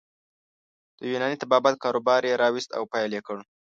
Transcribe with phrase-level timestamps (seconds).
[0.99, 3.37] د یوناني طبابت کاروبار يې راویست او پیل یې کړ.